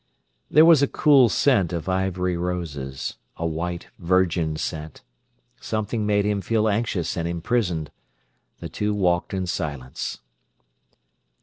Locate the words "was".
0.65-0.81